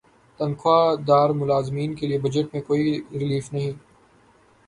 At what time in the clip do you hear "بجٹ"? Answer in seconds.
2.19-2.53